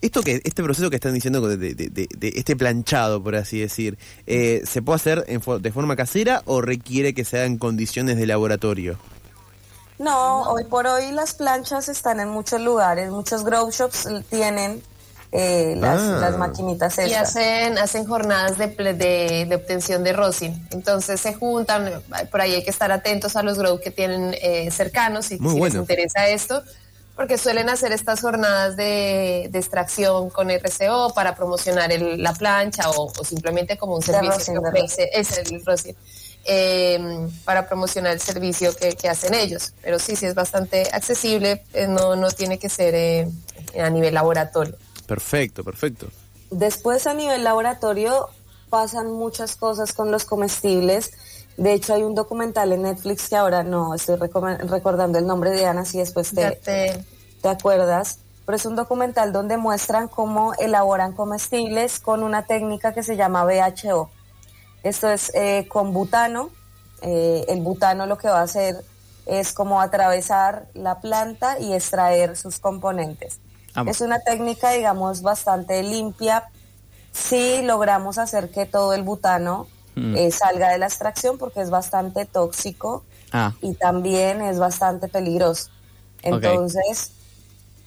esto 0.00 0.22
que, 0.22 0.40
este 0.44 0.62
proceso 0.62 0.90
que 0.90 0.96
están 0.96 1.14
diciendo 1.14 1.40
de, 1.48 1.56
de- 1.56 1.74
de- 1.74 2.08
de 2.16 2.28
este 2.36 2.54
planchado, 2.56 3.22
por 3.22 3.34
así 3.36 3.58
decir, 3.60 3.98
eh, 4.26 4.62
¿se 4.64 4.80
puede 4.82 4.96
hacer 4.96 5.24
en 5.28 5.40
fo- 5.40 5.58
de 5.60 5.72
forma 5.72 5.96
casera 5.96 6.42
o 6.46 6.60
requiere 6.60 7.14
que 7.14 7.24
se 7.24 7.36
haga 7.38 7.46
en 7.46 7.58
condiciones 7.58 8.16
de 8.16 8.26
laboratorio? 8.26 8.98
No, 9.98 10.42
hoy 10.50 10.64
por 10.64 10.86
hoy 10.86 11.10
las 11.10 11.34
planchas 11.34 11.88
están 11.88 12.20
en 12.20 12.28
muchos 12.28 12.60
lugares, 12.60 13.10
muchos 13.10 13.42
grow 13.44 13.68
shops 13.70 14.08
tienen 14.30 14.80
eh, 15.32 15.74
las, 15.76 16.00
Ah. 16.00 16.18
las 16.20 16.38
maquinitas 16.38 16.96
Y 16.98 17.02
estas. 17.02 17.30
hacen, 17.30 17.76
hacen 17.76 18.06
jornadas 18.06 18.56
de, 18.56 18.74
ple- 18.74 18.96
de, 18.96 19.44
de 19.46 19.54
obtención 19.56 20.02
de 20.04 20.12
rosin. 20.14 20.66
Entonces 20.70 21.20
se 21.20 21.34
juntan, 21.34 21.90
por 22.30 22.40
ahí 22.40 22.54
hay 22.54 22.64
que 22.64 22.70
estar 22.70 22.90
atentos 22.92 23.34
a 23.36 23.42
los 23.42 23.58
grow 23.58 23.78
que 23.80 23.90
tienen 23.90 24.34
eh, 24.40 24.70
cercanos 24.70 25.26
si, 25.26 25.38
Muy 25.38 25.50
si 25.50 25.54
les 25.56 25.58
bueno. 25.58 25.80
interesa 25.80 26.28
esto, 26.28 26.62
porque 27.18 27.36
suelen 27.36 27.68
hacer 27.68 27.90
estas 27.90 28.20
jornadas 28.20 28.76
de, 28.76 29.48
de 29.50 29.58
extracción 29.58 30.30
con 30.30 30.52
RCO 30.52 31.12
para 31.14 31.34
promocionar 31.34 31.90
el- 31.90 32.22
la 32.22 32.32
plancha 32.32 32.88
o, 32.92 33.10
o 33.18 33.24
simplemente 33.24 33.76
como 33.76 33.96
un 33.96 34.02
servicio 34.02 34.36
rosin, 34.38 34.54
que 34.54 34.60
de 34.60 34.68
ofrece, 34.68 35.10
es 35.12 35.36
el 35.36 35.64
rosin, 35.64 35.96
eh, 36.44 37.28
para 37.44 37.66
promocionar 37.66 38.12
el 38.12 38.20
servicio 38.20 38.72
que, 38.76 38.94
que 38.94 39.08
hacen 39.08 39.34
ellos. 39.34 39.72
Pero 39.82 39.98
sí, 39.98 40.14
sí 40.14 40.26
es 40.26 40.36
bastante 40.36 40.88
accesible, 40.92 41.64
eh, 41.74 41.88
no, 41.88 42.14
no 42.14 42.30
tiene 42.30 42.56
que 42.60 42.68
ser 42.68 42.94
eh, 42.94 43.28
a 43.82 43.90
nivel 43.90 44.14
laboratorio. 44.14 44.76
Perfecto, 45.08 45.64
perfecto. 45.64 46.06
Después 46.52 47.08
a 47.08 47.14
nivel 47.14 47.42
laboratorio 47.42 48.28
pasan 48.70 49.10
muchas 49.10 49.56
cosas 49.56 49.92
con 49.92 50.12
los 50.12 50.24
comestibles. 50.24 51.10
De 51.58 51.72
hecho 51.74 51.92
hay 51.92 52.02
un 52.04 52.14
documental 52.14 52.72
en 52.72 52.82
Netflix 52.82 53.28
que 53.28 53.36
ahora 53.36 53.62
no 53.64 53.94
estoy 53.94 54.16
recordando 54.16 55.18
el 55.18 55.26
nombre 55.26 55.50
de 55.50 55.66
Ana, 55.66 55.84
si 55.84 55.98
después 55.98 56.30
te- 56.32 56.40
¿te 57.42 57.48
acuerdas? 57.48 58.20
Pero 58.46 58.56
es 58.56 58.64
un 58.64 58.76
documental 58.76 59.32
donde 59.32 59.56
muestran 59.58 60.08
cómo 60.08 60.54
elaboran 60.54 61.12
comestibles 61.12 61.98
con 62.00 62.22
una 62.22 62.46
técnica 62.46 62.94
que 62.94 63.02
se 63.02 63.16
llama 63.16 63.44
BHO. 63.44 64.08
Esto 64.82 65.10
es 65.10 65.30
eh, 65.34 65.66
con 65.68 65.92
butano. 65.92 66.48
Eh, 67.02 67.44
el 67.48 67.60
butano 67.60 68.06
lo 68.06 68.16
que 68.16 68.28
va 68.28 68.38
a 68.40 68.44
hacer 68.44 68.76
es 69.26 69.52
como 69.52 69.80
atravesar 69.80 70.68
la 70.74 71.00
planta 71.00 71.58
y 71.58 71.74
extraer 71.74 72.36
sus 72.36 72.58
componentes. 72.58 73.40
Ah, 73.74 73.84
es 73.86 74.00
una 74.00 74.20
técnica, 74.20 74.70
digamos, 74.70 75.20
bastante 75.22 75.82
limpia 75.82 76.48
si 77.12 77.62
logramos 77.62 78.16
hacer 78.18 78.50
que 78.50 78.64
todo 78.64 78.94
el 78.94 79.02
butano 79.02 79.66
Mm. 79.98 80.16
eh, 80.16 80.30
salga 80.30 80.70
de 80.70 80.78
la 80.78 80.86
extracción 80.86 81.38
porque 81.38 81.60
es 81.60 81.70
bastante 81.70 82.24
tóxico 82.24 83.04
Ah, 83.32 83.52
y 83.60 83.74
también 83.74 84.40
es 84.40 84.58
bastante 84.58 85.08
peligroso. 85.08 85.70
Entonces, 86.22 87.12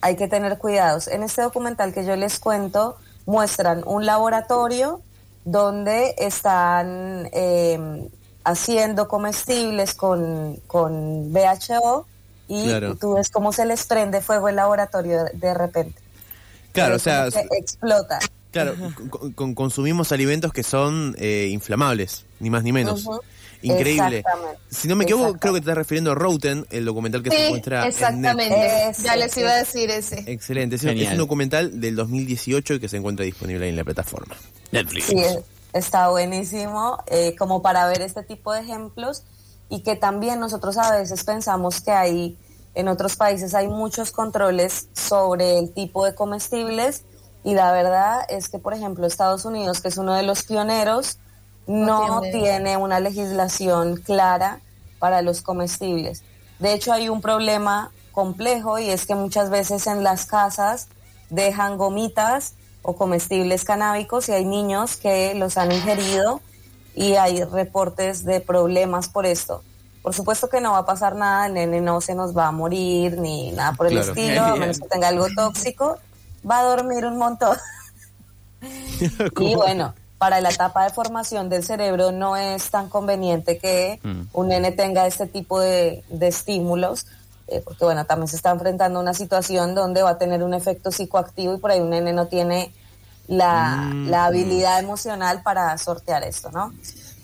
hay 0.01 0.15
que 0.15 0.27
tener 0.27 0.57
cuidados. 0.57 1.07
En 1.07 1.23
este 1.23 1.41
documental 1.41 1.93
que 1.93 2.05
yo 2.05 2.15
les 2.15 2.39
cuento, 2.39 2.97
muestran 3.25 3.83
un 3.85 4.05
laboratorio 4.05 5.01
donde 5.43 6.15
están 6.17 7.27
eh, 7.31 8.07
haciendo 8.43 9.07
comestibles 9.07 9.93
con, 9.95 10.57
con 10.67 11.33
BHO 11.33 12.05
y 12.47 12.67
Claro. 12.67 12.95
tú 12.95 13.15
ves 13.15 13.29
cómo 13.29 13.51
se 13.53 13.65
les 13.65 13.85
prende 13.85 14.21
fuego 14.21 14.49
el 14.49 14.57
laboratorio 14.57 15.25
de, 15.33 15.53
repente. 15.53 15.99
Claro, 16.73 16.95
o 16.95 16.99
sea, 16.99 17.27
explota. 17.27 18.19
Claro, 18.51 18.75
con- 19.09 19.31
con- 19.33 19.55
consumimos 19.55 20.11
alimentos 20.11 20.51
que 20.53 20.63
son 20.63 21.15
eh, 21.19 21.49
inflamables, 21.51 22.25
ni 22.39 22.49
más 22.49 22.63
ni 22.63 22.71
menos. 22.71 23.07
Increíble. 23.63 24.23
Si 24.71 24.87
no 24.87 24.95
me 24.95 25.03
equivoco, 25.03 25.33
creo 25.37 25.53
que 25.53 25.59
te 25.59 25.65
estás 25.65 25.77
refiriendo 25.77 26.11
a 26.11 26.15
Roten, 26.15 26.65
el 26.71 26.83
documental 26.85 27.21
que 27.21 27.29
se 27.29 27.35
Sí, 27.37 27.43
encuentra 27.43 27.83
en 27.83 27.89
exactamente. 27.89 28.57
Netflix. 28.57 29.03
Ya 29.03 29.15
les 29.15 29.37
iba 29.37 29.51
a 29.51 29.57
decir 29.57 29.89
ese. 29.91 30.23
Excelente, 30.25 30.77
es 30.77 30.83
un- 30.83 30.89
es 30.89 31.11
un 31.11 31.17
documental 31.17 31.79
del 31.79 31.95
2018 31.95 32.79
que 32.79 32.89
se 32.89 32.97
encuentra 32.97 33.23
disponible 33.23 33.65
ahí 33.65 33.69
en 33.69 33.75
la 33.75 33.83
plataforma. 33.83 34.35
Netflix. 34.71 35.05
Sí, 35.05 35.23
está 35.73 36.09
buenísimo, 36.09 37.03
eh, 37.07 37.35
como 37.37 37.61
para 37.61 37.85
ver 37.87 38.01
este 38.01 38.23
tipo 38.23 38.51
de 38.51 38.61
ejemplos 38.61 39.23
y 39.69 39.81
que 39.83 39.95
también 39.95 40.39
nosotros 40.39 40.77
a 40.77 40.97
veces 40.97 41.23
pensamos 41.23 41.81
que 41.81 41.91
hay, 41.91 42.37
en 42.73 42.87
otros 42.87 43.15
países 43.15 43.53
hay 43.53 43.67
muchos 43.67 44.09
controles 44.11 44.87
sobre 44.93 45.59
el 45.59 45.71
tipo 45.71 46.03
de 46.05 46.15
comestibles 46.15 47.03
y 47.43 47.53
la 47.53 47.71
verdad 47.71 48.19
es 48.29 48.49
que, 48.49 48.59
por 48.59 48.73
ejemplo, 48.73 49.05
Estados 49.07 49.45
Unidos, 49.45 49.81
que 49.81 49.87
es 49.87 49.97
uno 49.97 50.13
de 50.13 50.23
los 50.23 50.43
pioneros, 50.43 51.17
no, 51.67 52.07
No 52.07 52.21
tiene. 52.21 52.77
una 52.77 52.99
legislación 52.99 53.97
clara 53.97 54.59
para 54.99 55.21
los 55.21 55.41
comestibles. 55.41 56.23
De 56.59 56.73
hecho, 56.73 56.91
hay 56.93 57.09
un 57.09 57.21
problema 57.21 57.91
complejo 58.11 58.77
y 58.79 58.89
es 58.89 59.05
que 59.05 59.15
muchas 59.15 59.49
veces 59.49 59.87
en 59.87 60.03
las 60.03 60.25
casas 60.25 60.87
dejan 61.29 61.77
gomitas 61.77 62.53
o 62.83 62.95
comestibles 62.95 63.63
canábicos 63.63 64.27
y 64.29 64.33
hay 64.33 64.43
niños 64.45 64.97
que 64.97 65.33
los 65.35 65.57
han 65.57 65.71
ingerido 65.71 66.41
y 66.93 67.15
hay 67.15 67.43
reportes 67.43 68.25
de 68.25 68.41
problemas 68.41 69.07
por 69.07 69.25
esto. 69.25 69.63
Por 70.03 70.13
supuesto 70.13 70.49
que 70.49 70.59
no 70.61 70.71
va 70.73 70.79
a 70.79 70.85
pasar 70.85 71.15
nada, 71.15 71.45
el 71.45 71.53
nene 71.53 71.79
no 71.79 72.01
se 72.01 72.15
nos 72.15 72.35
va 72.35 72.47
a 72.47 72.51
morir 72.51 73.17
ni 73.19 73.51
nada 73.51 73.73
por 73.73 73.87
el 73.87 73.93
Claro. 73.93 74.09
estilo, 74.13 74.41
a 74.43 74.55
menos 74.55 74.79
que 74.81 74.87
tenga 74.87 75.07
algo 75.07 75.27
tóxico, 75.35 75.97
va 76.49 76.59
a 76.59 76.63
dormir 76.63 77.05
un 77.05 77.17
montón. 77.17 77.57
Y 79.39 79.55
bueno, 79.55 79.93
para 80.19 80.39
la 80.39 80.49
etapa 80.49 80.83
de 80.83 80.91
formación 80.91 81.49
del 81.49 81.63
cerebro 81.63 82.11
no 82.11 82.37
es 82.37 82.69
tan 82.69 82.89
conveniente 82.89 83.57
que 83.57 83.99
Mm. 84.03 84.21
un 84.33 84.47
nene 84.49 84.71
tenga 84.71 85.07
este 85.07 85.25
tipo 85.25 85.59
de, 85.59 86.03
de 86.09 86.27
estímulos, 86.27 87.07
eh, 87.47 87.61
porque 87.65 87.83
bueno, 87.85 88.05
también 88.05 88.27
se 88.27 88.35
está 88.35 88.51
enfrentando 88.51 88.99
a 88.99 89.01
una 89.01 89.13
situación 89.15 89.73
donde 89.73 90.03
va 90.03 90.11
a 90.11 90.17
tener 90.19 90.43
un 90.43 90.53
efecto 90.53 90.91
psicoactivo 90.91 91.55
y 91.55 91.57
por 91.57 91.71
ahí 91.71 91.79
un 91.79 91.89
nene 91.89 92.13
no 92.13 92.27
tiene 92.27 92.71
la, 93.27 93.77
Mm. 93.91 94.09
la 94.09 94.25
habilidad 94.25 94.79
emocional 94.79 95.41
para 95.41 95.75
sortear 95.77 96.23
esto, 96.23 96.51
¿no? 96.51 96.71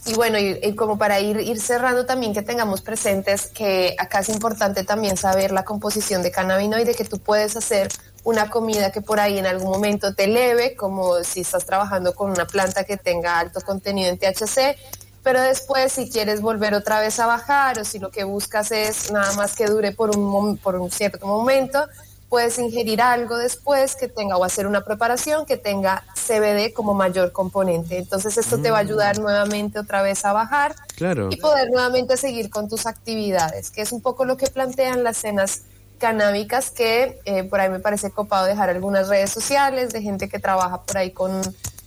Y 0.06 0.14
bueno, 0.14 0.38
y, 0.40 0.58
y 0.64 0.74
como 0.74 0.98
para 0.98 1.20
ir, 1.20 1.38
ir 1.42 1.60
cerrando 1.60 2.06
también 2.06 2.34
que 2.34 2.42
tengamos 2.42 2.80
presentes 2.82 3.46
que 3.48 3.94
acá 4.00 4.20
es 4.20 4.30
importante 4.30 4.84
también 4.86 5.18
saber 5.18 5.52
la 5.52 5.66
composición 5.66 6.24
de 6.24 6.32
cannabinoide, 6.32 6.96
que 6.96 7.04
tú 7.04 7.20
puedes 7.20 7.58
hacer 7.58 7.90
una 8.28 8.50
comida 8.50 8.92
que 8.92 9.00
por 9.02 9.22
ahí 9.22 9.38
en 9.40 9.46
algún 9.46 9.72
momento 9.72 10.14
te 10.14 10.26
eleve, 10.26 10.76
como 10.76 11.24
si 11.24 11.40
estás 11.42 11.66
trabajando 11.66 12.14
con 12.14 12.30
una 12.30 12.46
planta 12.46 12.84
que 12.84 12.98
tenga 12.98 13.40
alto 13.40 13.62
contenido 13.62 14.10
en 14.10 14.18
THC, 14.18 14.76
pero 15.24 15.40
después 15.42 15.94
si 15.94 16.10
quieres 16.10 16.42
volver 16.42 16.74
otra 16.74 17.00
vez 17.00 17.22
a 17.22 17.26
bajar 17.26 17.80
o 17.80 17.86
si 17.86 18.00
lo 18.00 18.12
que 18.12 18.26
buscas 18.26 18.72
es 18.72 19.12
nada 19.14 19.32
más 19.36 19.56
que 19.56 19.68
dure 19.68 19.94
por 19.94 20.10
un, 20.18 20.58
por 20.58 20.76
un 20.76 20.92
cierto 20.92 21.26
momento, 21.26 21.88
puedes 22.28 22.60
ingerir 22.60 23.02
algo 23.02 23.38
después 23.38 23.96
que 23.96 24.10
tenga 24.10 24.36
o 24.36 24.44
hacer 24.44 24.68
una 24.68 24.82
preparación 24.84 25.46
que 25.46 25.56
tenga 25.56 26.04
CBD 26.14 26.74
como 26.74 26.94
mayor 26.94 27.32
componente. 27.32 27.98
Entonces 27.98 28.38
esto 28.38 28.58
te 28.62 28.72
va 28.72 28.80
a 28.80 28.84
Mm. 28.84 28.88
ayudar 28.88 29.20
nuevamente 29.20 29.80
otra 29.80 30.02
vez 30.02 30.26
a 30.26 30.34
bajar 30.34 30.76
Claro. 30.98 31.30
y 31.32 31.38
poder 31.38 31.70
nuevamente 31.72 32.18
seguir 32.18 32.50
con 32.50 32.68
tus 32.68 32.88
actividades, 32.88 33.72
que 33.72 33.82
es 33.84 33.94
un 33.94 34.02
poco 34.02 34.26
lo 34.26 34.36
que 34.36 34.48
plantean 34.48 35.06
las 35.06 35.16
cenas 35.16 35.62
canábicas, 35.98 36.72
que 36.72 37.20
eh, 37.26 37.44
por 37.44 37.60
ahí 37.60 37.70
me 37.70 37.80
parece 37.80 38.12
copado 38.12 38.46
dejar 38.46 38.70
algunas 38.70 39.08
redes 39.08 39.32
sociales 39.32 39.92
de 39.92 40.02
gente 40.02 40.30
que 40.30 40.40
trabaja 40.40 40.82
por 40.84 40.98
ahí 40.98 41.12
con, 41.12 41.42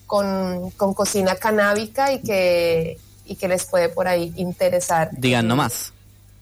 con, 0.07 0.71
con 0.73 0.95
cocina 0.95 1.37
canábica 1.37 2.13
y 2.13 2.21
que, 2.21 2.99
y 3.25 3.37
que 3.37 3.49
les 3.49 3.65
puede 3.65 3.89
por 3.89 4.09
ahí 4.09 4.33
interesar. 4.37 5.11
Digan 5.13 5.47
nomás. 5.49 5.93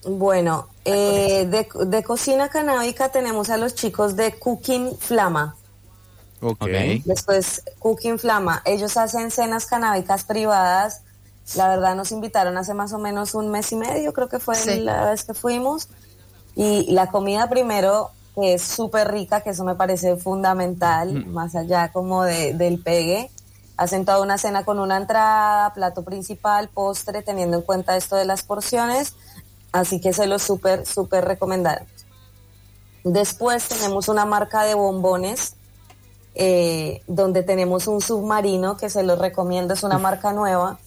Bueno, 0.04 0.68
eh, 0.84 1.46
de, 1.50 1.68
de 1.86 2.02
cocina 2.02 2.48
canábica 2.48 3.10
tenemos 3.10 3.50
a 3.50 3.56
los 3.56 3.74
chicos 3.74 4.16
de 4.16 4.38
Cooking 4.38 4.96
Flama. 4.98 5.56
Ok. 6.40 6.66
Después, 7.04 7.62
Cooking 7.80 8.18
Flama. 8.18 8.62
Ellos 8.64 8.96
hacen 8.96 9.30
cenas 9.30 9.66
canábicas 9.66 10.24
privadas. 10.24 11.02
La 11.56 11.68
verdad 11.68 11.96
nos 11.96 12.12
invitaron 12.12 12.56
hace 12.58 12.74
más 12.74 12.92
o 12.92 12.98
menos 12.98 13.34
un 13.34 13.50
mes 13.50 13.72
y 13.72 13.76
medio, 13.76 14.12
creo 14.12 14.28
que 14.28 14.38
fue 14.38 14.54
Sí. 14.54 14.80
la 14.80 15.10
vez 15.10 15.24
que 15.24 15.34
fuimos. 15.34 15.88
Y 16.60 16.90
la 16.92 17.06
comida 17.06 17.48
primero, 17.48 18.10
que 18.34 18.54
es 18.54 18.62
súper 18.62 19.12
rica, 19.12 19.42
que 19.42 19.50
eso 19.50 19.62
me 19.64 19.76
parece 19.76 20.16
fundamental, 20.16 21.24
más 21.26 21.54
allá 21.54 21.92
como 21.92 22.24
de- 22.24 22.52
del 22.52 22.82
pegue. 22.82 23.30
Hacen 23.76 24.04
toda 24.04 24.20
una 24.20 24.38
cena 24.38 24.64
con 24.64 24.80
una 24.80 24.96
entrada, 24.96 25.72
plato 25.72 26.02
principal, 26.02 26.68
postre, 26.68 27.22
teniendo 27.22 27.58
en 27.58 27.62
cuenta 27.62 27.96
esto 27.96 28.16
de 28.16 28.24
las 28.24 28.42
porciones. 28.42 29.14
Así 29.70 30.00
que 30.00 30.12
se 30.12 30.26
lo 30.26 30.40
súper, 30.40 30.84
súper 30.84 31.24
recomendamos. 31.26 31.86
Después 33.04 33.68
tenemos 33.68 34.08
una 34.08 34.24
marca 34.24 34.64
de 34.64 34.74
bombones 34.74 35.54
eh, 36.34 37.02
donde 37.06 37.42
tenemos 37.44 37.86
un 37.86 38.00
submarino 38.00 38.76
que 38.76 38.90
se 38.90 39.02
los 39.04 39.18
recomiendo, 39.18 39.74
es 39.74 39.82
una 39.84 39.98
marca 39.98 40.32
nueva, 40.32 40.78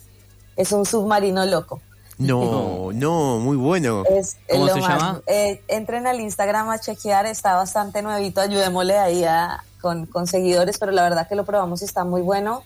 es 0.57 0.71
un 0.73 0.85
submarino 0.85 1.45
loco. 1.45 1.81
No, 2.27 2.89
no, 2.93 3.39
muy 3.39 3.57
bueno. 3.57 4.03
Es 4.09 4.37
¿Cómo 4.49 4.67
lo 4.67 4.73
se 4.73 4.79
más- 4.81 4.89
llama? 4.89 5.21
eh, 5.27 5.61
entren 5.67 6.07
al 6.07 6.19
Instagram 6.19 6.69
a 6.69 6.79
chequear, 6.79 7.25
está 7.25 7.55
bastante 7.55 8.01
nuevito, 8.01 8.41
ayudémosle 8.41 8.97
ahí 8.97 9.23
a- 9.23 9.63
con, 9.81 10.05
con 10.05 10.27
seguidores, 10.27 10.77
pero 10.77 10.91
la 10.91 11.03
verdad 11.03 11.27
que 11.27 11.35
lo 11.35 11.43
probamos 11.45 11.81
y 11.81 11.85
está 11.85 12.03
muy 12.05 12.21
bueno. 12.21 12.63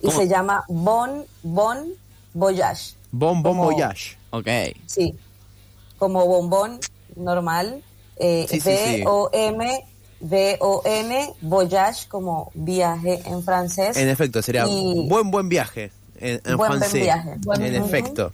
Y 0.00 0.06
¿Cómo? 0.06 0.18
se 0.18 0.28
llama 0.28 0.64
Bon 0.68 1.24
Bon 1.42 1.88
Voyage. 2.34 2.94
Bon 3.10 3.42
Bon 3.42 3.52
Como- 3.56 3.64
Voyage. 3.70 4.16
Ok. 4.30 4.48
Sí, 4.86 5.16
como 5.98 6.24
bombón 6.26 6.80
normal. 7.16 7.82
Eh, 8.16 8.46
Sí, 8.48 8.60
sí, 8.60 8.70
sí. 8.70 8.96
B-O-M, 9.02 9.84
B-O-N, 10.20 11.34
voyage, 11.42 12.08
como 12.08 12.50
viaje 12.54 13.20
en 13.26 13.42
francés. 13.42 13.96
En 13.96 14.08
efecto, 14.08 14.40
sería 14.42 14.66
Y- 14.68 15.06
buen 15.08 15.30
buen 15.30 15.48
viaje. 15.48 15.92
En, 16.20 16.40
en 16.44 16.56
Buen, 16.56 16.56
buen 16.56 16.70
francés. 16.80 17.02
viaje. 17.02 17.34
Buen- 17.44 17.62
En 17.62 17.76
Ujú. 17.82 17.86
efecto. 17.86 18.32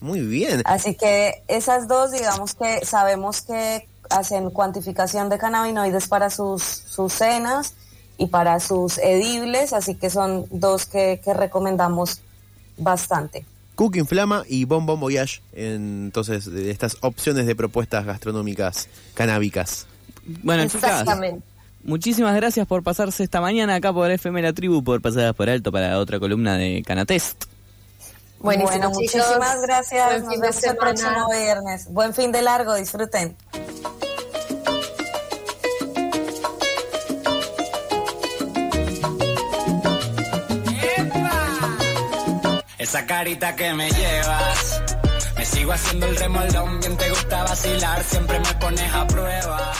Muy 0.00 0.20
bien. 0.20 0.62
Así 0.64 0.94
que 0.94 1.42
esas 1.48 1.88
dos, 1.88 2.12
digamos 2.12 2.54
que 2.54 2.84
sabemos 2.84 3.42
que 3.42 3.86
hacen 4.10 4.50
cuantificación 4.50 5.28
de 5.28 5.38
cannabinoides 5.38 6.08
para 6.08 6.30
sus, 6.30 6.62
sus 6.62 7.12
cenas 7.12 7.74
y 8.16 8.26
para 8.26 8.60
sus 8.60 8.98
edibles, 8.98 9.72
así 9.72 9.94
que 9.94 10.10
son 10.10 10.46
dos 10.50 10.86
que, 10.86 11.20
que 11.24 11.34
recomendamos 11.34 12.20
bastante. 12.76 13.44
Cooking 13.74 14.06
Flama 14.06 14.42
y 14.48 14.64
Bon 14.64 14.86
Bon 14.86 14.98
Voyage. 14.98 15.40
Entonces, 15.52 16.50
de 16.50 16.70
estas 16.70 16.96
opciones 17.00 17.46
de 17.46 17.54
propuestas 17.54 18.04
gastronómicas 18.04 18.88
canábicas. 19.14 19.86
Bueno, 20.42 20.64
chicas, 20.64 21.00
Exactamente. 21.00 21.44
muchísimas 21.84 22.34
gracias 22.34 22.66
por 22.66 22.82
pasarse 22.82 23.22
esta 23.22 23.40
mañana 23.40 23.76
acá 23.76 23.92
por 23.92 24.10
FM 24.10 24.42
La 24.42 24.52
Tribu, 24.52 24.82
por 24.82 25.00
pasar 25.00 25.32
por 25.34 25.48
alto 25.48 25.70
para 25.70 25.98
otra 25.98 26.18
columna 26.18 26.56
de 26.56 26.82
Canatest. 26.84 27.44
Buenísimo, 28.40 28.88
bueno, 28.88 29.00
chicos. 29.00 29.16
muchísimas 29.16 29.62
gracias. 29.62 30.06
Buen 30.06 30.22
Nos 30.22 30.32
fin 30.32 30.40
de 30.40 30.48
vemos 30.48 30.64
el 30.64 30.76
próximo 30.76 31.30
viernes. 31.30 31.92
Buen 31.92 32.14
fin 32.14 32.32
de 32.32 32.42
largo, 32.42 32.74
disfruten. 32.74 33.36
Esa 42.78 43.04
carita 43.06 43.54
que 43.54 43.74
me 43.74 43.90
llevas. 43.90 44.82
Me 45.36 45.44
sigo 45.44 45.72
haciendo 45.72 46.06
el 46.06 46.16
remolón, 46.16 46.80
bien 46.80 46.96
te 46.96 47.10
gusta 47.10 47.42
vacilar, 47.42 48.02
siempre 48.02 48.40
me 48.40 48.54
pones 48.54 48.94
a 48.94 49.06
prueba. 49.06 49.72